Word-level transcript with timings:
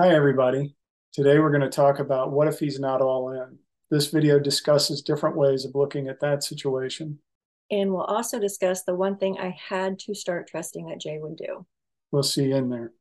Hi, 0.00 0.14
everybody. 0.14 0.74
Today 1.12 1.38
we're 1.38 1.50
going 1.50 1.60
to 1.60 1.68
talk 1.68 1.98
about 1.98 2.32
what 2.32 2.48
if 2.48 2.58
he's 2.58 2.80
not 2.80 3.02
all 3.02 3.32
in. 3.32 3.58
This 3.90 4.06
video 4.06 4.38
discusses 4.38 5.02
different 5.02 5.36
ways 5.36 5.66
of 5.66 5.74
looking 5.74 6.08
at 6.08 6.20
that 6.20 6.42
situation. 6.42 7.18
And 7.70 7.92
we'll 7.92 8.04
also 8.04 8.40
discuss 8.40 8.82
the 8.82 8.94
one 8.94 9.18
thing 9.18 9.36
I 9.38 9.54
had 9.68 9.98
to 9.98 10.14
start 10.14 10.48
trusting 10.48 10.86
that 10.86 11.02
Jay 11.02 11.18
would 11.18 11.36
do. 11.36 11.66
We'll 12.12 12.22
see 12.22 12.44
you 12.44 12.56
in 12.56 12.70
there. 12.70 12.92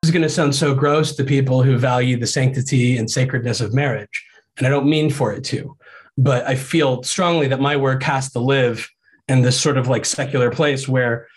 This 0.00 0.08
is 0.08 0.12
going 0.12 0.22
to 0.22 0.30
sound 0.30 0.54
so 0.54 0.74
gross 0.74 1.14
to 1.16 1.24
people 1.24 1.62
who 1.62 1.76
value 1.76 2.18
the 2.18 2.26
sanctity 2.26 2.96
and 2.96 3.10
sacredness 3.10 3.60
of 3.60 3.74
marriage. 3.74 4.24
And 4.56 4.66
I 4.66 4.70
don't 4.70 4.88
mean 4.88 5.10
for 5.10 5.30
it 5.30 5.44
to, 5.44 5.76
but 6.16 6.46
I 6.46 6.54
feel 6.54 7.02
strongly 7.02 7.48
that 7.48 7.60
my 7.60 7.76
work 7.76 8.02
has 8.04 8.32
to 8.32 8.38
live 8.38 8.88
in 9.28 9.42
this 9.42 9.60
sort 9.60 9.76
of 9.76 9.88
like 9.88 10.06
secular 10.06 10.50
place 10.50 10.88
where 10.88 11.28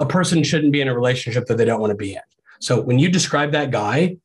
a 0.00 0.06
person 0.06 0.42
shouldn't 0.42 0.72
be 0.72 0.80
in 0.80 0.88
a 0.88 0.94
relationship 0.94 1.46
that 1.46 1.56
they 1.56 1.64
don't 1.64 1.80
want 1.80 1.90
to 1.90 1.96
be 1.96 2.14
in. 2.14 2.20
So 2.60 2.80
when 2.80 2.98
you 2.98 3.08
describe 3.08 3.52
that 3.52 3.70
guy, 3.70 4.16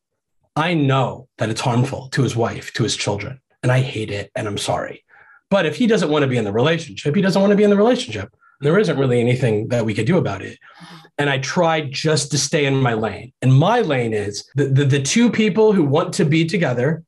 I 0.55 0.73
know 0.73 1.27
that 1.37 1.49
it's 1.49 1.61
harmful 1.61 2.09
to 2.09 2.21
his 2.23 2.35
wife, 2.35 2.73
to 2.73 2.83
his 2.83 2.95
children, 2.95 3.41
and 3.61 3.71
I 3.71 3.79
hate 3.81 4.11
it 4.11 4.31
and 4.35 4.47
I'm 4.47 4.57
sorry. 4.57 5.03
But 5.49 5.65
if 5.65 5.75
he 5.75 5.87
doesn't 5.87 6.09
want 6.09 6.23
to 6.23 6.27
be 6.27 6.37
in 6.37 6.45
the 6.45 6.51
relationship, 6.51 7.15
he 7.15 7.21
doesn't 7.21 7.41
want 7.41 7.51
to 7.51 7.57
be 7.57 7.63
in 7.63 7.69
the 7.69 7.77
relationship. 7.77 8.33
There 8.61 8.79
isn't 8.79 8.97
really 8.97 9.19
anything 9.19 9.67
that 9.69 9.85
we 9.85 9.93
could 9.93 10.07
do 10.07 10.17
about 10.17 10.41
it. 10.41 10.57
And 11.17 11.29
I 11.29 11.37
tried 11.39 11.91
just 11.91 12.31
to 12.31 12.37
stay 12.37 12.65
in 12.65 12.75
my 12.75 12.93
lane. 12.93 13.33
And 13.41 13.53
my 13.53 13.81
lane 13.81 14.13
is 14.13 14.49
the, 14.55 14.65
the, 14.65 14.85
the 14.85 15.01
two 15.01 15.29
people 15.29 15.73
who 15.73 15.83
want 15.83 16.13
to 16.15 16.25
be 16.25 16.45
together, 16.45 17.03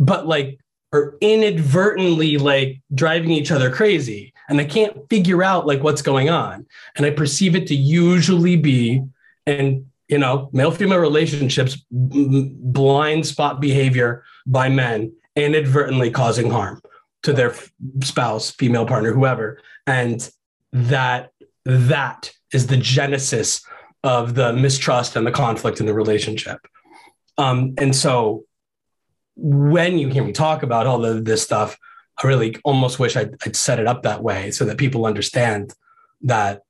but 0.00 0.26
like 0.26 0.58
are 0.92 1.14
inadvertently 1.20 2.38
like 2.38 2.80
driving 2.94 3.30
each 3.30 3.50
other 3.50 3.70
crazy 3.70 4.34
and 4.52 4.60
i 4.60 4.64
can't 4.64 5.08
figure 5.08 5.42
out 5.42 5.66
like 5.66 5.82
what's 5.82 6.02
going 6.02 6.28
on. 6.28 6.66
And 6.96 7.06
i 7.06 7.10
perceive 7.10 7.56
it 7.56 7.66
to 7.68 7.74
usually 7.74 8.56
be 8.56 9.02
and 9.46 9.86
you 10.08 10.18
know 10.18 10.50
male 10.52 10.70
female 10.70 10.98
relationships 10.98 11.82
blind 11.90 13.26
spot 13.26 13.60
behavior 13.60 14.24
by 14.46 14.68
men 14.68 15.12
inadvertently 15.34 16.10
causing 16.10 16.50
harm 16.50 16.82
to 17.22 17.32
their 17.32 17.54
spouse 18.02 18.50
female 18.50 18.84
partner 18.84 19.12
whoever. 19.12 19.58
And 19.86 20.30
that 20.72 21.32
that 21.64 22.30
is 22.52 22.66
the 22.66 22.76
genesis 22.76 23.64
of 24.04 24.34
the 24.34 24.52
mistrust 24.52 25.16
and 25.16 25.26
the 25.26 25.32
conflict 25.32 25.80
in 25.80 25.86
the 25.86 25.94
relationship. 25.94 26.58
Um, 27.38 27.72
and 27.78 27.96
so 27.96 28.44
when 29.36 29.98
you 29.98 30.08
hear 30.08 30.24
me 30.24 30.32
talk 30.32 30.62
about 30.62 30.86
all 30.86 31.06
of 31.06 31.24
this 31.24 31.42
stuff, 31.42 31.78
I 32.22 32.26
really 32.26 32.56
almost 32.64 32.98
wish 32.98 33.16
I'd, 33.16 33.36
I'd 33.44 33.56
set 33.56 33.78
it 33.78 33.86
up 33.86 34.02
that 34.02 34.22
way 34.22 34.50
so 34.50 34.64
that 34.64 34.78
people 34.78 35.06
understand 35.06 35.74
that 36.22 36.62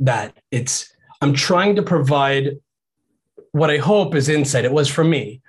that 0.00 0.36
it's 0.50 0.94
I'm 1.20 1.34
trying 1.34 1.76
to 1.76 1.82
provide 1.82 2.58
what 3.52 3.70
I 3.70 3.78
hope 3.78 4.14
is 4.14 4.28
insight. 4.28 4.64
It 4.64 4.72
was 4.72 4.88
for 4.88 5.04
me, 5.04 5.40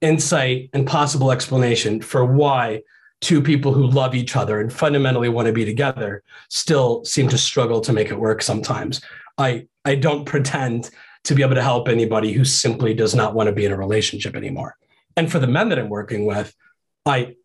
insight 0.00 0.70
and 0.72 0.86
possible 0.86 1.30
explanation 1.30 2.00
for 2.00 2.24
why 2.24 2.82
two 3.20 3.42
people 3.42 3.72
who 3.72 3.86
love 3.86 4.14
each 4.14 4.36
other 4.36 4.60
and 4.60 4.72
fundamentally 4.72 5.28
want 5.28 5.46
to 5.46 5.52
be 5.52 5.64
together 5.64 6.22
still 6.48 7.04
seem 7.04 7.28
to 7.28 7.38
struggle 7.38 7.80
to 7.80 7.92
make 7.92 8.10
it 8.10 8.18
work 8.18 8.42
sometimes. 8.42 9.00
I 9.36 9.66
I 9.84 9.94
don't 9.94 10.24
pretend 10.24 10.90
to 11.24 11.34
be 11.34 11.42
able 11.42 11.54
to 11.54 11.62
help 11.62 11.88
anybody 11.88 12.32
who 12.32 12.44
simply 12.44 12.94
does 12.94 13.14
not 13.14 13.34
want 13.34 13.48
to 13.48 13.52
be 13.52 13.64
in 13.64 13.72
a 13.72 13.76
relationship 13.76 14.36
anymore. 14.36 14.76
And 15.16 15.30
for 15.30 15.38
the 15.38 15.46
men 15.46 15.68
that 15.68 15.78
I'm 15.78 15.88
working 15.88 16.26
with, 16.26 16.54
I 17.04 17.36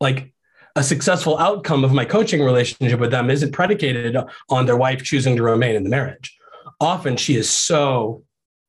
like 0.00 0.32
a 0.76 0.82
successful 0.82 1.38
outcome 1.38 1.84
of 1.84 1.92
my 1.92 2.04
coaching 2.04 2.42
relationship 2.42 3.00
with 3.00 3.10
them 3.10 3.30
isn't 3.30 3.52
predicated 3.52 4.14
on 4.50 4.66
their 4.66 4.76
wife 4.76 5.02
choosing 5.02 5.34
to 5.34 5.42
remain 5.42 5.74
in 5.74 5.82
the 5.82 5.90
marriage. 5.90 6.36
Often 6.78 7.16
she 7.16 7.34
is 7.36 7.48
so 7.48 8.22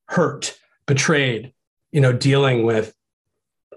hurt, 0.05 0.57
betrayed, 0.85 1.53
you 1.91 1.99
know, 1.99 2.13
dealing 2.13 2.63
with 2.63 2.95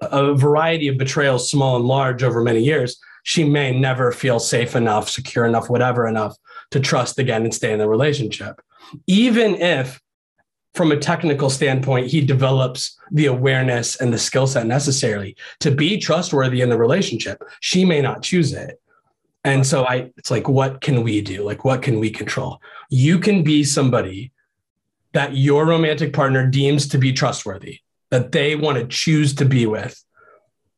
a 0.01 0.33
variety 0.35 0.87
of 0.87 0.97
betrayals, 0.97 1.51
small 1.51 1.77
and 1.77 1.85
large, 1.85 2.23
over 2.23 2.41
many 2.41 2.61
years. 2.61 3.01
She 3.25 3.43
may 3.43 3.79
never 3.79 4.13
feel 4.13 4.39
safe 4.39 4.77
enough, 4.77 5.11
secure 5.11 5.45
enough, 5.45 5.69
whatever 5.69 6.07
enough 6.07 6.37
to 6.71 6.79
trust 6.79 7.19
again 7.19 7.43
and 7.43 7.53
stay 7.53 7.73
in 7.73 7.81
the 7.81 7.89
relationship. 7.89 8.63
Even 9.09 9.57
if 9.57 10.01
from 10.75 10.93
a 10.93 10.97
technical 10.97 11.51
standpoint, 11.51 12.07
he 12.07 12.21
develops 12.21 12.97
the 13.11 13.27
awareness 13.27 14.01
and 14.01 14.13
the 14.13 14.19
skill 14.19 14.47
set 14.47 14.67
necessarily 14.67 15.37
to 15.61 15.71
be 15.71 15.99
trustworthy 15.99 16.61
in 16.61 16.71
the 16.71 16.79
relationship. 16.79 17.43
She 17.61 17.85
may 17.85 18.01
not 18.01 18.23
choose 18.23 18.53
it. 18.53 18.81
And 19.43 19.67
so 19.67 19.85
I 19.85 20.11
it's 20.17 20.31
like 20.31 20.49
what 20.49 20.81
can 20.81 21.03
we 21.03 21.21
do? 21.21 21.43
Like 21.43 21.65
what 21.65 21.83
can 21.83 21.99
we 21.99 22.11
control? 22.11 22.61
You 22.91 23.19
can 23.19 23.43
be 23.43 23.65
somebody 23.65 24.33
that 25.13 25.37
your 25.37 25.67
romantic 25.67 26.13
partner 26.13 26.47
deems 26.47 26.87
to 26.89 26.99
be 26.99 27.13
trustworthy, 27.13 27.79
that 28.11 28.33
they 28.33 28.55
want 28.55 28.79
to 28.79 28.87
choose 28.87 29.35
to 29.37 29.45
be 29.45 29.67
with, 29.67 30.05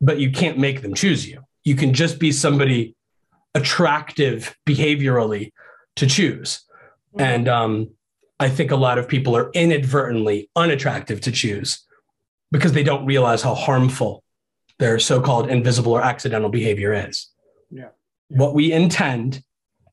but 0.00 0.18
you 0.18 0.30
can't 0.30 0.58
make 0.58 0.80
them 0.80 0.94
choose 0.94 1.28
you. 1.28 1.44
You 1.64 1.74
can 1.74 1.92
just 1.92 2.18
be 2.18 2.32
somebody 2.32 2.94
attractive 3.54 4.56
behaviorally 4.64 5.52
to 5.96 6.06
choose. 6.06 6.64
Mm-hmm. 7.14 7.20
And 7.20 7.48
um 7.48 7.90
I 8.42 8.48
think 8.48 8.72
a 8.72 8.76
lot 8.76 8.98
of 8.98 9.06
people 9.06 9.36
are 9.36 9.50
inadvertently 9.52 10.50
unattractive 10.56 11.20
to 11.22 11.30
choose 11.30 11.86
because 12.50 12.72
they 12.72 12.82
don't 12.82 13.06
realize 13.06 13.40
how 13.40 13.54
harmful 13.54 14.24
their 14.80 14.98
so-called 14.98 15.48
invisible 15.48 15.92
or 15.92 16.02
accidental 16.02 16.50
behavior 16.50 16.92
is. 16.92 17.30
Yeah. 17.70 17.90
yeah. 18.28 18.38
What 18.38 18.54
we 18.54 18.72
intend 18.72 19.44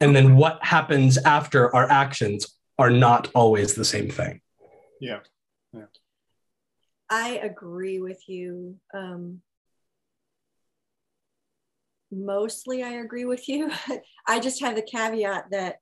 and 0.02 0.16
then 0.16 0.36
what 0.36 0.64
happens 0.64 1.18
after 1.20 1.74
our 1.76 1.90
actions 1.90 2.48
are 2.80 2.90
not 2.90 3.30
always 3.36 3.76
the 3.76 3.86
same 3.86 4.10
thing. 4.10 4.42
Yeah. 5.00 5.20
Yeah. 5.72 5.86
I 7.10 7.38
agree 7.44 8.00
with 8.00 8.28
you. 8.28 8.78
Um, 8.94 9.42
mostly, 12.12 12.82
I 12.82 12.94
agree 12.94 13.26
with 13.26 13.48
you. 13.48 13.72
I 14.28 14.40
just 14.40 14.62
have 14.62 14.76
the 14.76 14.82
caveat 14.82 15.52
that 15.52 15.76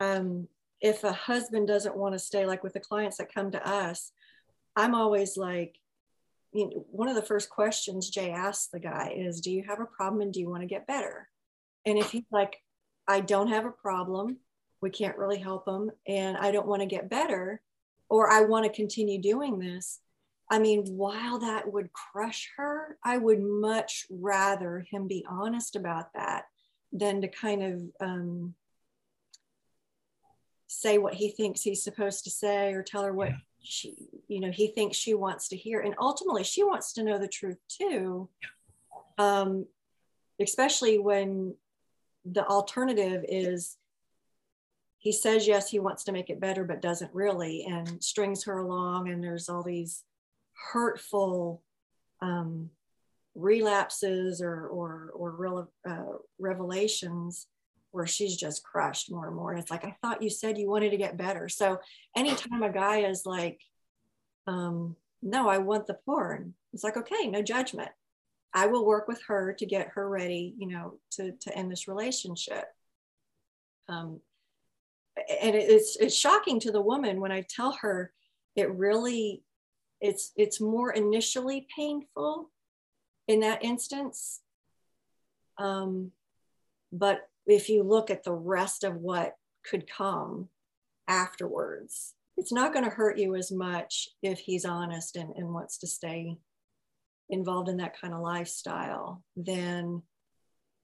um, 0.00 0.48
if 0.84 1.02
a 1.02 1.12
husband 1.12 1.66
doesn't 1.66 1.96
want 1.96 2.14
to 2.14 2.18
stay, 2.18 2.44
like 2.44 2.62
with 2.62 2.74
the 2.74 2.80
clients 2.80 3.16
that 3.16 3.32
come 3.32 3.50
to 3.50 3.66
us, 3.68 4.12
I'm 4.76 4.94
always 4.94 5.34
like, 5.34 5.76
you 6.52 6.68
know, 6.68 6.86
one 6.90 7.08
of 7.08 7.14
the 7.14 7.22
first 7.22 7.48
questions 7.48 8.10
Jay 8.10 8.30
asks 8.30 8.66
the 8.66 8.78
guy 8.78 9.14
is, 9.16 9.40
Do 9.40 9.50
you 9.50 9.64
have 9.66 9.80
a 9.80 9.86
problem 9.86 10.20
and 10.20 10.30
do 10.30 10.40
you 10.40 10.50
want 10.50 10.60
to 10.60 10.68
get 10.68 10.86
better? 10.86 11.30
And 11.86 11.96
if 11.96 12.10
he's 12.10 12.26
like, 12.30 12.60
I 13.08 13.20
don't 13.20 13.48
have 13.48 13.64
a 13.64 13.70
problem, 13.70 14.36
we 14.82 14.90
can't 14.90 15.16
really 15.16 15.38
help 15.38 15.66
him, 15.66 15.90
and 16.06 16.36
I 16.36 16.50
don't 16.50 16.66
want 16.66 16.82
to 16.82 16.86
get 16.86 17.08
better, 17.08 17.62
or 18.10 18.30
I 18.30 18.42
want 18.42 18.66
to 18.66 18.72
continue 18.72 19.22
doing 19.22 19.58
this. 19.58 20.00
I 20.50 20.58
mean, 20.58 20.84
while 20.98 21.38
that 21.38 21.72
would 21.72 21.94
crush 21.94 22.50
her, 22.58 22.98
I 23.02 23.16
would 23.16 23.40
much 23.40 24.04
rather 24.10 24.84
him 24.90 25.08
be 25.08 25.24
honest 25.26 25.76
about 25.76 26.12
that 26.12 26.44
than 26.92 27.22
to 27.22 27.28
kind 27.28 27.62
of 27.62 27.82
um, 28.06 28.54
say 30.74 30.98
what 30.98 31.14
he 31.14 31.30
thinks 31.30 31.62
he's 31.62 31.84
supposed 31.84 32.24
to 32.24 32.30
say 32.30 32.72
or 32.72 32.82
tell 32.82 33.04
her 33.04 33.12
what 33.12 33.30
yeah. 33.30 33.36
she 33.62 33.94
you 34.28 34.40
know 34.40 34.50
he 34.50 34.68
thinks 34.68 34.96
she 34.96 35.14
wants 35.14 35.48
to 35.48 35.56
hear 35.56 35.80
and 35.80 35.94
ultimately 35.98 36.42
she 36.42 36.64
wants 36.64 36.92
to 36.92 37.02
know 37.02 37.18
the 37.18 37.28
truth 37.28 37.58
too 37.68 38.28
yeah. 38.42 39.40
um, 39.40 39.66
especially 40.40 40.98
when 40.98 41.54
the 42.24 42.44
alternative 42.46 43.24
is 43.28 43.76
he 44.98 45.12
says 45.12 45.46
yes 45.46 45.70
he 45.70 45.78
wants 45.78 46.04
to 46.04 46.12
make 46.12 46.28
it 46.28 46.40
better 46.40 46.64
but 46.64 46.82
doesn't 46.82 47.14
really 47.14 47.64
and 47.64 48.02
strings 48.02 48.44
her 48.44 48.58
along 48.58 49.08
and 49.08 49.22
there's 49.22 49.48
all 49.48 49.62
these 49.62 50.02
hurtful 50.72 51.62
um, 52.20 52.70
relapses 53.34 54.40
or 54.40 54.66
or 54.68 55.10
or 55.14 55.30
real, 55.30 55.70
uh, 55.88 56.18
revelations 56.38 57.46
where 57.94 58.08
she's 58.08 58.36
just 58.36 58.64
crushed 58.64 59.08
more 59.08 59.28
and 59.28 59.36
more. 59.36 59.52
And 59.52 59.60
it's 59.60 59.70
like, 59.70 59.84
I 59.84 59.96
thought 60.02 60.20
you 60.20 60.28
said 60.28 60.58
you 60.58 60.68
wanted 60.68 60.90
to 60.90 60.96
get 60.96 61.16
better. 61.16 61.48
So 61.48 61.78
anytime 62.16 62.64
a 62.64 62.72
guy 62.72 63.02
is 63.02 63.24
like, 63.24 63.60
um, 64.48 64.96
no, 65.22 65.48
I 65.48 65.58
want 65.58 65.86
the 65.86 65.94
porn, 65.94 66.54
it's 66.72 66.82
like, 66.82 66.96
okay, 66.96 67.28
no 67.28 67.40
judgment. 67.40 67.90
I 68.52 68.66
will 68.66 68.84
work 68.84 69.06
with 69.06 69.22
her 69.28 69.54
to 69.60 69.64
get 69.64 69.90
her 69.94 70.08
ready, 70.08 70.54
you 70.58 70.66
know, 70.66 70.98
to, 71.12 71.32
to 71.42 71.56
end 71.56 71.70
this 71.70 71.86
relationship. 71.86 72.64
Um, 73.88 74.20
and 75.40 75.54
it's, 75.54 75.96
it's 75.96 76.16
shocking 76.16 76.58
to 76.60 76.72
the 76.72 76.80
woman 76.80 77.20
when 77.20 77.30
I 77.30 77.46
tell 77.48 77.78
her 77.80 78.12
it 78.56 78.72
really, 78.72 79.44
it's, 80.00 80.32
it's 80.36 80.60
more 80.60 80.90
initially 80.90 81.68
painful 81.76 82.50
in 83.28 83.40
that 83.40 83.64
instance. 83.64 84.40
Um, 85.58 86.10
but 86.92 87.28
if 87.46 87.68
you 87.68 87.82
look 87.82 88.10
at 88.10 88.24
the 88.24 88.32
rest 88.32 88.84
of 88.84 88.96
what 88.96 89.34
could 89.68 89.90
come 89.90 90.48
afterwards, 91.08 92.14
it's 92.36 92.52
not 92.52 92.72
going 92.72 92.84
to 92.84 92.90
hurt 92.90 93.18
you 93.18 93.34
as 93.36 93.52
much 93.52 94.08
if 94.22 94.38
he's 94.38 94.64
honest 94.64 95.16
and, 95.16 95.34
and 95.36 95.52
wants 95.52 95.78
to 95.78 95.86
stay 95.86 96.36
involved 97.30 97.68
in 97.68 97.78
that 97.78 97.98
kind 97.98 98.12
of 98.12 98.20
lifestyle 98.20 99.22
than 99.36 100.02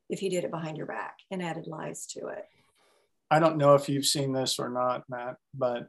if 0.09 0.21
he 0.21 0.29
did 0.29 0.45
it 0.45 0.51
behind 0.51 0.77
your 0.77 0.87
back 0.87 1.17
and 1.31 1.43
added 1.43 1.67
lies 1.67 2.07
to 2.07 2.29
it. 2.29 2.45
I 3.31 3.39
don't 3.39 3.59
know 3.59 3.75
if 3.75 3.89
you've 3.89 4.07
seen 4.07 4.33
this 4.33 4.59
or 4.59 4.69
not, 4.69 5.05
Matt, 5.09 5.37
but 5.55 5.89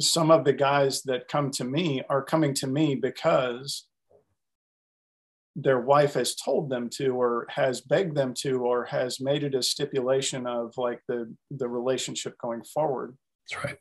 some 0.00 0.30
of 0.30 0.44
the 0.44 0.52
guys 0.52 1.02
that 1.02 1.28
come 1.28 1.50
to 1.52 1.64
me 1.64 2.02
are 2.10 2.22
coming 2.22 2.52
to 2.54 2.66
me 2.66 2.94
because 2.94 3.86
their 5.58 5.80
wife 5.80 6.14
has 6.14 6.34
told 6.34 6.68
them 6.68 6.90
to 6.90 7.14
or 7.14 7.46
has 7.48 7.80
begged 7.80 8.14
them 8.14 8.34
to 8.34 8.60
or 8.64 8.84
has 8.84 9.20
made 9.20 9.42
it 9.42 9.54
a 9.54 9.62
stipulation 9.62 10.46
of 10.46 10.74
like 10.76 11.00
the 11.08 11.34
the 11.50 11.66
relationship 11.66 12.36
going 12.38 12.62
forward. 12.62 13.16
That's 13.50 13.64
right. 13.64 13.78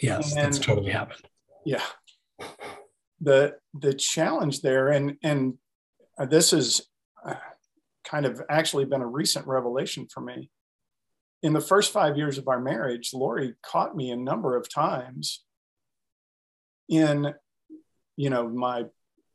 Yes 0.00 0.36
And- 0.36 0.46
that's 0.46 0.58
totally 0.64 0.92
happened. 0.92 1.22
Yeah. 1.66 1.82
The 3.20 3.56
the 3.74 3.92
challenge 3.92 4.60
there 4.62 4.88
and 4.88 5.16
and 5.24 5.54
uh, 6.20 6.26
this 6.26 6.52
is 6.52 6.86
uh, 7.26 7.34
kind 8.04 8.24
of 8.24 8.40
actually 8.48 8.84
been 8.84 9.02
a 9.02 9.06
recent 9.06 9.46
revelation 9.48 10.06
for 10.12 10.20
me. 10.20 10.50
In 11.42 11.52
the 11.52 11.60
first 11.60 11.92
five 11.92 12.16
years 12.16 12.38
of 12.38 12.46
our 12.46 12.60
marriage 12.60 13.10
lori 13.12 13.54
caught 13.62 13.96
me 13.96 14.12
a 14.12 14.16
number 14.16 14.56
of 14.56 14.72
times 14.72 15.42
in 16.88 17.34
you 18.16 18.30
know 18.30 18.48
my 18.48 18.84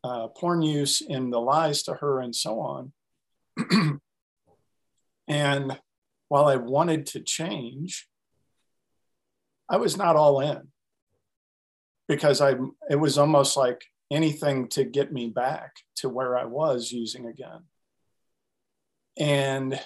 uh, 0.03 0.27
porn 0.27 0.61
use 0.61 1.01
and 1.01 1.31
the 1.31 1.39
lies 1.39 1.83
to 1.83 1.93
her 1.93 2.19
and 2.19 2.35
so 2.35 2.59
on 2.59 2.91
and 5.27 5.79
while 6.27 6.45
i 6.45 6.55
wanted 6.55 7.05
to 7.05 7.19
change 7.19 8.07
i 9.69 9.77
was 9.77 9.97
not 9.97 10.15
all 10.15 10.41
in 10.41 10.67
because 12.07 12.41
I 12.41 12.55
it 12.89 12.95
was 12.95 13.17
almost 13.17 13.57
like 13.57 13.83
anything 14.11 14.67
to 14.69 14.83
get 14.83 15.11
me 15.11 15.29
back 15.29 15.73
to 15.97 16.09
where 16.09 16.37
I 16.37 16.45
was 16.45 16.91
using 16.91 17.25
again. 17.25 17.63
And 19.17 19.79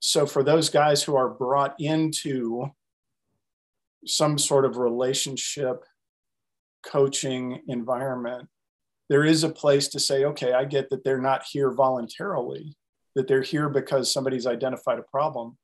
so 0.00 0.26
for 0.26 0.42
those 0.42 0.70
guys 0.70 1.02
who 1.02 1.16
are 1.16 1.28
brought 1.28 1.74
into 1.78 2.70
some 4.06 4.38
sort 4.38 4.64
of 4.64 4.76
relationship 4.76 5.84
coaching 6.86 7.62
environment, 7.68 8.48
there 9.08 9.24
is 9.24 9.44
a 9.44 9.48
place 9.48 9.88
to 9.88 10.00
say, 10.00 10.24
okay, 10.24 10.52
I 10.52 10.64
get 10.64 10.90
that 10.90 11.04
they're 11.04 11.20
not 11.20 11.44
here 11.44 11.70
voluntarily, 11.70 12.76
that 13.14 13.28
they're 13.28 13.42
here 13.42 13.68
because 13.68 14.12
somebody's 14.12 14.46
identified 14.46 14.98
a 14.98 15.02
problem. 15.02 15.56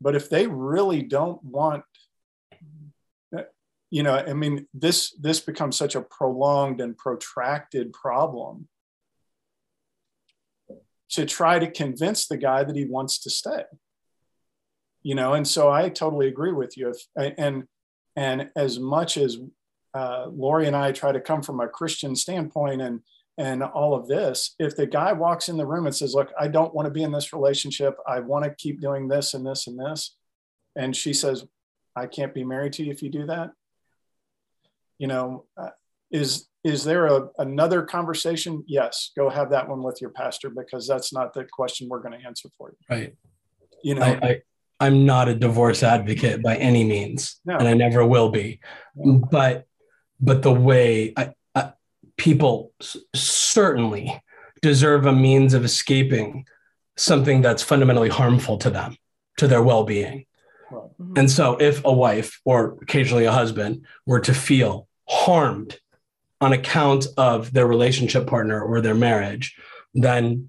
But 0.00 0.14
if 0.14 0.30
they 0.30 0.46
really 0.46 1.02
don't 1.02 1.42
want 1.42 1.84
you 3.90 4.02
know 4.02 4.14
i 4.14 4.32
mean 4.32 4.66
this 4.74 5.12
this 5.20 5.40
becomes 5.40 5.76
such 5.76 5.94
a 5.94 6.02
prolonged 6.02 6.80
and 6.80 6.96
protracted 6.96 7.92
problem 7.92 8.68
to 11.10 11.24
try 11.24 11.58
to 11.58 11.70
convince 11.70 12.26
the 12.26 12.36
guy 12.36 12.64
that 12.64 12.76
he 12.76 12.84
wants 12.84 13.18
to 13.20 13.30
stay 13.30 13.64
you 15.02 15.14
know 15.14 15.34
and 15.34 15.46
so 15.46 15.70
i 15.70 15.88
totally 15.88 16.28
agree 16.28 16.52
with 16.52 16.76
you 16.76 16.90
if, 16.90 17.34
and 17.38 17.64
and 18.18 18.50
as 18.56 18.80
much 18.80 19.16
as 19.16 19.38
uh, 19.94 20.26
lori 20.30 20.66
and 20.66 20.76
i 20.76 20.90
try 20.92 21.12
to 21.12 21.20
come 21.20 21.42
from 21.42 21.60
a 21.60 21.68
christian 21.68 22.14
standpoint 22.14 22.82
and 22.82 23.00
and 23.38 23.62
all 23.62 23.94
of 23.94 24.08
this 24.08 24.56
if 24.58 24.74
the 24.74 24.86
guy 24.86 25.12
walks 25.12 25.48
in 25.48 25.56
the 25.56 25.66
room 25.66 25.86
and 25.86 25.94
says 25.94 26.14
look 26.14 26.32
i 26.38 26.48
don't 26.48 26.74
want 26.74 26.86
to 26.86 26.92
be 26.92 27.02
in 27.02 27.12
this 27.12 27.32
relationship. 27.32 27.96
I 28.06 28.20
want 28.20 28.44
to 28.44 28.50
keep 28.50 28.80
doing 28.80 29.08
this 29.08 29.34
and 29.34 29.46
this 29.46 29.66
and 29.66 29.78
this 29.78 30.16
and 30.76 30.94
she 30.94 31.12
says 31.12 31.44
i 31.96 32.06
can't 32.06 32.34
be 32.34 32.44
married 32.44 32.74
to 32.74 32.84
you 32.84 32.90
if 32.90 33.02
you 33.02 33.10
do 33.10 33.26
that 33.26 33.52
you 34.98 35.06
know 35.06 35.44
uh, 35.56 35.70
is 36.10 36.48
is 36.64 36.82
there 36.84 37.06
a, 37.06 37.28
another 37.38 37.82
conversation? 37.82 38.64
Yes 38.66 39.12
go 39.16 39.30
have 39.30 39.50
that 39.50 39.68
one 39.68 39.82
with 39.82 40.00
your 40.00 40.10
pastor 40.10 40.50
because 40.50 40.88
that's 40.88 41.12
not 41.12 41.32
the 41.34 41.44
question 41.44 41.88
we're 41.88 42.00
going 42.00 42.18
to 42.18 42.26
answer 42.26 42.48
for 42.58 42.70
you. 42.70 42.76
Right. 42.90 43.14
You 43.82 43.94
know? 43.94 44.02
I, 44.02 44.28
I 44.28 44.42
i'm 44.80 45.04
not 45.04 45.28
a 45.28 45.34
divorce 45.34 45.82
advocate 45.82 46.42
by 46.42 46.56
any 46.56 46.84
means 46.84 47.40
No. 47.44 47.56
and 47.56 47.68
i 47.68 47.74
never 47.74 48.04
will 48.06 48.30
be 48.30 48.60
No. 48.94 49.18
but 49.30 49.66
but 50.20 50.42
the 50.42 50.52
way 50.52 51.12
I, 51.16 51.32
I, 51.54 51.72
people 52.16 52.72
certainly 53.14 54.20
deserve 54.62 55.06
a 55.06 55.12
means 55.12 55.54
of 55.54 55.64
escaping 55.64 56.44
something 56.96 57.40
that's 57.42 57.62
fundamentally 57.62 58.08
harmful 58.08 58.58
to 58.58 58.70
them 58.70 58.96
to 59.36 59.46
their 59.46 59.62
well-being 59.62 60.26
right. 60.70 60.90
and 61.16 61.30
so 61.30 61.56
if 61.60 61.84
a 61.84 61.92
wife 61.92 62.40
or 62.44 62.76
occasionally 62.82 63.24
a 63.26 63.32
husband 63.32 63.84
were 64.06 64.20
to 64.20 64.34
feel 64.34 64.88
harmed 65.08 65.78
on 66.40 66.52
account 66.52 67.06
of 67.16 67.52
their 67.52 67.66
relationship 67.66 68.26
partner 68.26 68.60
or 68.62 68.80
their 68.80 68.94
marriage, 68.94 69.56
then 69.94 70.48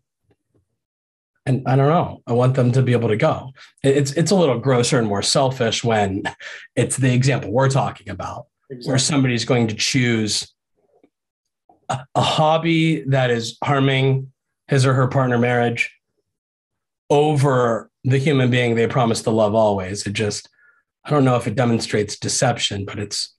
and 1.50 1.68
I 1.68 1.76
don't 1.76 1.90
know, 1.90 2.22
I 2.28 2.34
want 2.34 2.54
them 2.54 2.72
to 2.74 2.84
be 2.84 2.92
able 2.92 3.10
to 3.10 3.18
go. 3.18 3.54
It's 3.82 4.12
it's 4.12 4.30
a 4.30 4.36
little 4.36 4.60
grosser 4.60 5.00
and 5.00 5.08
more 5.08 5.24
selfish 5.24 5.84
when 5.84 6.24
it's 6.76 6.96
the 6.98 7.12
example 7.12 7.52
we're 7.52 7.70
talking 7.70 8.10
about, 8.10 8.46
where 8.86 9.00
somebody's 9.00 9.46
going 9.46 9.68
to 9.70 9.76
choose 9.76 10.54
a, 11.90 12.06
a 12.14 12.22
hobby 12.22 13.02
that 13.08 13.32
is 13.32 13.58
harming 13.64 14.32
his 14.68 14.86
or 14.86 14.94
her 14.94 15.08
partner 15.08 15.40
marriage 15.40 15.92
over 17.10 17.90
the 18.04 18.20
human 18.20 18.52
being 18.52 18.76
they 18.76 18.86
promise 18.86 19.24
to 19.24 19.32
love 19.32 19.56
always. 19.56 20.06
It 20.06 20.14
just, 20.14 20.48
I 21.04 21.10
don't 21.10 21.26
know 21.26 21.36
if 21.36 21.48
it 21.48 21.56
demonstrates 21.56 22.20
deception, 22.20 22.86
but 22.86 23.00
it's 23.00 23.36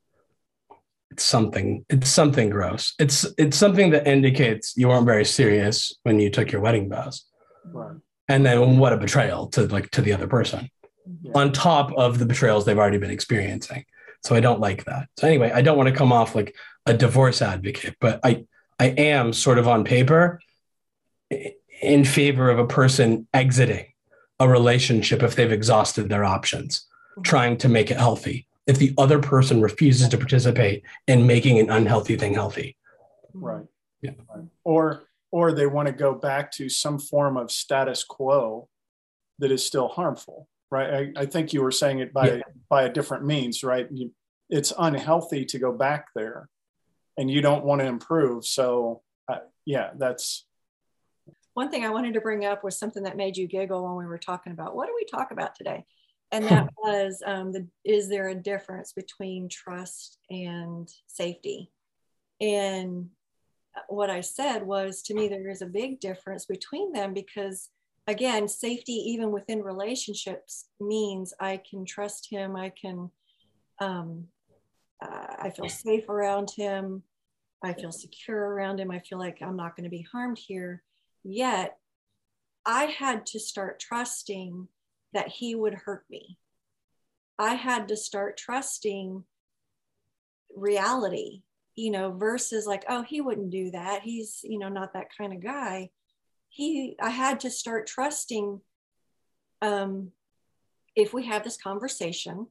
it's 1.12 1.24
something 1.24 1.84
it's 1.88 2.10
something 2.10 2.50
gross. 2.50 2.92
It's 2.98 3.24
it's 3.38 3.56
something 3.56 3.90
that 3.90 4.08
indicates 4.08 4.76
you 4.76 4.88
weren't 4.88 5.06
very 5.06 5.24
serious 5.24 5.94
when 6.02 6.18
you 6.18 6.28
took 6.28 6.50
your 6.50 6.60
wedding 6.60 6.90
vows. 6.90 7.24
Right. 7.64 7.96
And 8.28 8.46
then 8.46 8.78
what 8.78 8.92
a 8.92 8.96
betrayal 8.96 9.48
to 9.48 9.66
like 9.66 9.90
to 9.92 10.02
the 10.02 10.12
other 10.12 10.28
person 10.28 10.70
Yeah. 11.22 11.32
on 11.34 11.52
top 11.52 11.92
of 11.94 12.18
the 12.18 12.26
betrayals 12.26 12.64
they've 12.64 12.78
already 12.78 12.98
been 12.98 13.10
experiencing. 13.10 13.84
So 14.22 14.36
I 14.36 14.40
don't 14.40 14.60
like 14.60 14.84
that. 14.84 15.08
So 15.18 15.26
anyway, 15.26 15.50
I 15.50 15.62
don't 15.62 15.76
want 15.76 15.88
to 15.88 15.94
come 15.94 16.12
off 16.12 16.34
like 16.34 16.54
a 16.86 16.94
divorce 16.94 17.42
advocate, 17.42 17.96
but 18.00 18.20
I 18.22 18.44
I 18.78 18.86
am 18.86 19.32
sort 19.32 19.58
of 19.58 19.68
on 19.68 19.84
paper 19.84 20.40
in 21.82 22.04
favor 22.04 22.50
of 22.50 22.58
a 22.58 22.66
person 22.66 23.26
exiting 23.34 23.86
a 24.38 24.48
relationship 24.48 25.22
if 25.22 25.36
they've 25.36 25.52
exhausted 25.52 26.08
their 26.08 26.24
options, 26.24 26.86
mm-hmm. 27.12 27.22
trying 27.22 27.56
to 27.58 27.68
make 27.68 27.90
it 27.90 27.98
healthy. 27.98 28.46
If 28.66 28.78
the 28.78 28.94
other 28.96 29.18
person 29.18 29.60
refuses 29.60 30.08
to 30.08 30.16
participate 30.18 30.84
in 31.06 31.26
making 31.26 31.58
an 31.58 31.70
unhealthy 31.70 32.16
thing 32.16 32.34
healthy. 32.34 32.76
right 33.34 33.64
Yeah. 34.02 34.12
Right. 34.34 34.44
or 34.64 35.02
or 35.32 35.53
they 35.53 35.67
want 35.67 35.87
to 35.87 35.93
go 35.93 36.15
back 36.15 36.50
to 36.53 36.69
some 36.69 36.99
form 36.99 37.37
of 37.37 37.50
status 37.50 38.05
quo 38.05 38.69
that 39.38 39.50
is 39.53 39.65
still 39.65 39.88
harmful 39.88 40.49
right 40.71 41.12
i, 41.17 41.23
I 41.23 41.27
think 41.27 41.53
you 41.53 41.62
were 41.62 41.71
saying 41.73 41.99
it 42.00 42.12
by 42.12 42.27
Yeah. 42.32 42.43
by 42.69 42.82
a 42.85 42.93
different 42.93 43.25
means 43.25 43.62
right 43.65 43.87
you, 43.91 44.13
it's 44.49 44.72
unhealthy 44.79 45.44
to 45.46 45.58
go 45.58 45.72
back 45.72 46.06
there 46.15 46.49
and 47.17 47.31
you 47.31 47.41
don't 47.41 47.65
want 47.65 47.81
to 47.81 47.87
improve 47.87 48.44
so 48.44 49.03
uh, 49.29 49.39
yeah 49.65 49.91
that's 49.99 50.46
One 51.55 51.70
thing 51.70 51.84
I 51.84 51.91
wanted 51.91 52.15
to 52.15 52.20
bring 52.20 52.44
up 52.44 52.63
was 52.65 52.79
something 52.79 53.03
that 53.03 53.17
made 53.17 53.37
you 53.37 53.46
giggle 53.46 53.84
when 53.84 53.96
we 53.96 54.06
were 54.06 54.19
talking 54.19 54.53
about 54.53 54.75
what 54.75 54.87
do 54.87 54.94
we 54.94 55.05
talk 55.05 55.31
about 55.32 55.55
today? 55.55 55.84
And 56.32 56.44
that 56.46 56.69
was 56.79 57.22
um, 57.27 57.53
the 57.53 57.67
is 57.84 58.08
there 58.08 58.29
a 58.29 58.34
difference 58.34 58.93
between 58.93 59.49
trust 59.49 60.19
and 60.31 60.89
safety? 61.06 61.70
And 62.41 63.10
what 63.89 64.10
I 64.10 64.20
said 64.20 64.67
was 64.67 65.03
to 65.03 65.15
me, 65.15 65.29
there 65.29 65.50
is 65.50 65.62
a 65.62 65.67
big 65.67 66.00
difference 66.00 66.46
between 66.46 66.93
them 66.93 67.15
because, 67.15 67.69
again, 68.06 68.48
safety, 68.48 68.93
even 68.93 69.31
within 69.31 69.62
relationships, 69.62 70.67
means 70.81 71.34
I 71.41 71.60
can 71.69 71.84
trust 71.84 72.29
him, 72.31 72.56
I 72.56 72.70
can, 72.70 73.10
um, 73.81 74.27
uh, 75.03 75.34
I 75.39 75.50
feel 75.50 75.69
safe 75.69 76.08
around 76.08 76.50
him, 76.50 77.03
I 77.62 77.72
feel 77.74 77.93
secure 77.93 78.39
around 78.39 78.81
him, 78.81 78.91
I 78.91 79.00
feel 79.00 79.19
like 79.19 79.39
I'm 79.41 79.56
not 79.56 79.77
going 79.77 79.84
to 79.84 79.91
be 79.91 80.06
harmed 80.10 80.39
here. 80.39 80.82
Yet 81.22 81.77
I 82.65 82.84
had 82.84 83.27
to 83.27 83.41
start 83.41 83.81
trusting 83.81 84.69
that 85.12 85.29
he 85.29 85.55
would 85.55 85.74
hurt 85.74 86.05
me. 86.10 86.39
I 87.39 87.55
had 87.55 87.89
to 87.89 87.96
start 87.96 88.36
trusting 88.36 89.24
reality, 90.55 91.43
you 91.81 91.91
know, 91.91 92.13
versus 92.13 92.67
like, 92.67 92.84
oh, 92.89 93.03
he 93.03 93.22
wouldn't 93.22 93.51
do 93.51 93.70
that. 93.70 94.03
He's, 94.03 94.41
you 94.43 94.58
know, 94.58 94.69
not 94.69 94.93
that 94.93 95.08
kind 95.17 95.32
of 95.32 95.43
guy. 95.43 95.91
He, 96.51 96.96
I 97.01 97.08
had 97.08 97.41
to 97.41 97.51
start 97.51 97.87
trusting 97.87 98.60
um, 99.63 100.10
if 100.94 101.15
we 101.15 101.25
have 101.27 101.43
this 101.43 101.56
conversation, 101.56 102.46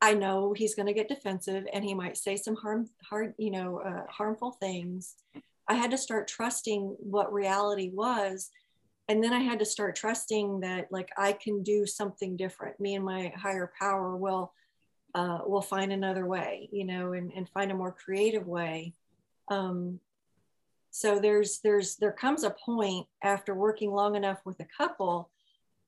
I 0.00 0.12
know 0.12 0.52
he's 0.52 0.74
going 0.74 0.86
to 0.86 0.92
get 0.92 1.08
defensive 1.08 1.64
and 1.72 1.82
he 1.82 1.94
might 1.94 2.18
say 2.18 2.36
some 2.36 2.56
harm, 2.56 2.90
hard, 3.08 3.34
you 3.38 3.50
know, 3.50 3.80
uh, 3.80 4.10
harmful 4.10 4.52
things. 4.52 5.14
I 5.66 5.74
had 5.74 5.90
to 5.92 5.98
start 5.98 6.28
trusting 6.28 6.96
what 6.98 7.32
reality 7.32 7.90
was. 7.94 8.50
And 9.08 9.24
then 9.24 9.32
I 9.32 9.40
had 9.40 9.58
to 9.60 9.64
start 9.64 9.96
trusting 9.96 10.60
that 10.60 10.88
like 10.90 11.10
I 11.16 11.32
can 11.32 11.62
do 11.62 11.86
something 11.86 12.36
different. 12.36 12.78
Me 12.80 12.94
and 12.94 13.04
my 13.04 13.32
higher 13.36 13.72
power 13.78 14.16
will 14.16 14.52
uh, 15.14 15.38
will 15.46 15.62
find 15.62 15.92
another 15.92 16.26
way, 16.26 16.68
you 16.72 16.84
know, 16.84 17.12
and, 17.12 17.32
and 17.36 17.48
find 17.48 17.70
a 17.70 17.74
more 17.74 17.92
creative 17.92 18.46
way. 18.46 18.94
Um, 19.48 20.00
so 20.90 21.18
there's 21.18 21.58
there's 21.60 21.96
there 21.96 22.12
comes 22.12 22.44
a 22.44 22.50
point 22.50 23.06
after 23.22 23.54
working 23.54 23.90
long 23.92 24.14
enough 24.16 24.40
with 24.44 24.60
a 24.60 24.66
couple 24.76 25.30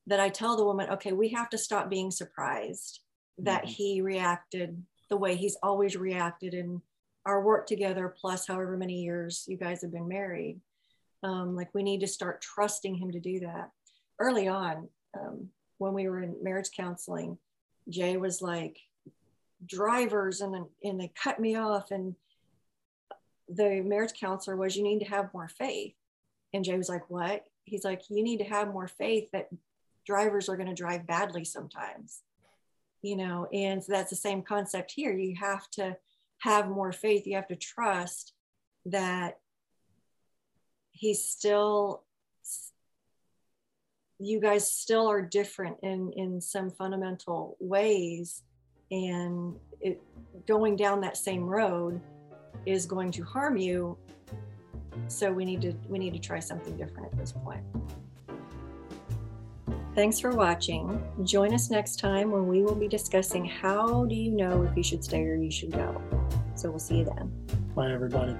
that 0.09 0.21
I 0.21 0.29
tell 0.29 0.57
the 0.57 0.65
woman, 0.65 0.91
okay, 0.91 1.13
we 1.13 1.29
have 1.31 1.51
to 1.51 1.59
stop 1.59 1.89
being 1.91 2.11
surprised. 2.11 3.01
that 3.39 3.65
Mhm. 3.65 3.69
he 3.69 4.01
reacted 4.01 4.83
the 5.11 5.17
way 5.19 5.37
he's 5.37 5.59
always 5.63 5.95
reacted 5.95 6.55
in 6.55 6.81
our 7.27 7.43
work 7.43 7.67
together, 7.67 8.09
plus 8.09 8.47
however 8.47 8.79
many 8.79 9.03
years 9.03 9.45
you 9.47 9.59
guys 9.59 9.83
have 9.83 9.93
been 9.93 10.09
married. 10.09 10.59
Um, 11.23 11.55
like 11.55 11.69
we 11.75 11.83
need 11.83 12.01
to 12.01 12.07
start 12.07 12.41
trusting 12.41 12.95
him 12.95 13.11
to 13.11 13.21
do 13.21 13.41
that. 13.41 13.73
Early 14.19 14.49
on, 14.49 14.89
um, 15.21 15.51
when 15.77 15.93
we 15.93 16.09
were 16.09 16.23
in 16.23 16.43
marriage 16.43 16.71
counseling, 16.75 17.37
Jay 17.91 18.17
was 18.17 18.41
like, 18.41 18.79
drivers 19.67 20.41
and 20.41 20.67
and 20.83 21.01
they 21.01 21.13
cut 21.23 21.41
me 21.41 21.57
off. 21.57 21.91
And 21.91 22.15
the 23.49 23.81
marriage 23.83 24.19
counselor 24.19 24.57
was 24.57 24.77
you 24.77 24.83
need 24.83 25.01
to 25.01 25.11
have 25.11 25.33
more 25.35 25.49
faith. 25.49 25.95
And 26.53 26.65
jay 26.65 26.77
was 26.77 26.89
like 26.89 27.09
what? 27.11 27.45
He's 27.65 27.85
like 27.85 28.03
you 28.09 28.23
need 28.23 28.39
to 28.39 28.45
have 28.45 28.73
more 28.73 28.89
faith 28.89 29.29
that 29.33 29.49
drivers 30.07 30.49
are 30.49 30.57
going 30.57 30.69
to 30.69 30.75
drive 30.75 31.07
badly 31.07 31.45
sometimes. 31.45 32.23
You 33.03 33.17
know 33.17 33.47
and 33.53 33.83
so 33.83 33.93
that's 33.93 34.11
the 34.11 34.17
same 34.17 34.43
concept 34.43 34.93
here. 34.93 35.13
You 35.13 35.37
have 35.41 35.69
to 35.73 35.97
have 36.39 36.69
more 36.69 36.93
faith. 36.93 37.27
You 37.27 37.37
have 37.37 37.49
to 37.49 37.57
trust 37.57 38.33
that 38.87 39.39
he's 40.93 41.25
still 41.25 42.03
you 44.19 44.41
guys 44.41 44.73
still 44.73 45.11
are 45.11 45.23
different 45.23 45.77
in 45.83 46.13
in 46.17 46.41
some 46.41 46.71
fundamental 46.71 47.57
ways 47.61 48.43
and 48.91 49.57
it 49.81 50.03
going 50.47 50.77
down 50.77 51.01
that 51.01 51.17
same 51.17 51.45
road 51.45 52.01
is 52.65 52.87
going 52.87 53.11
to 53.13 53.23
harm 53.23 53.57
you. 53.57 53.97
So 55.09 55.33
we 55.33 55.45
need 55.45 55.61
to 55.63 55.73
we 55.89 55.99
need 55.99 56.15
to 56.15 56.21
try 56.21 56.39
something 56.41 56.77
different 56.77 57.13
at 57.13 57.19
this 57.19 57.33
point. 57.33 57.63
Thanks 59.95 60.21
for 60.21 60.31
watching. 60.31 61.03
Join 61.25 61.55
us 61.55 61.71
next 61.71 61.99
time 61.99 62.31
when 62.31 62.47
we 62.47 62.63
will 62.63 62.75
be 62.75 62.87
discussing 62.87 63.47
how 63.47 64.05
do 64.05 64.15
you 64.15 64.31
know 64.31 64.63
if 64.63 64.77
you 64.77 64.83
should 64.83 65.03
stay 65.03 65.23
or 65.23 65.37
you 65.37 65.51
should 65.51 65.73
go. 65.73 66.03
So 66.55 66.69
we'll 66.69 66.79
see 66.79 66.99
you 66.99 67.05
then. 67.05 67.33
Bye, 67.75 67.93
everybody. 67.93 68.37